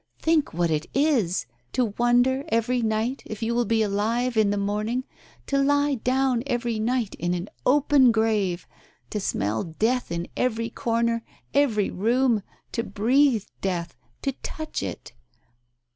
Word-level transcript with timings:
Think 0.17 0.51
what 0.51 0.71
it 0.71 0.87
is!— 0.95 1.45
to 1.73 1.93
wonder 1.99 2.43
every 2.49 2.81
night 2.81 3.21
if 3.27 3.43
you 3.43 3.53
will 3.53 3.65
be 3.65 3.83
alive 3.83 4.35
in 4.35 4.49
the 4.49 4.57
morning, 4.57 5.03
to 5.45 5.59
lie 5.59 5.93
down 5.93 6.41
every 6.47 6.79
night 6.79 7.13
in 7.19 7.35
an 7.35 7.49
open 7.67 8.11
grave— 8.11 8.65
to 9.11 9.19
smell 9.19 9.63
death 9.63 10.11
in 10.11 10.27
every 10.35 10.71
corner— 10.71 11.23
every 11.63 11.91
room— 11.91 12.41
to 12.71 12.81
breathe 12.83 13.45
death— 13.61 13.95
to 14.23 14.31
touch 14.41 14.81
it. 14.81 15.13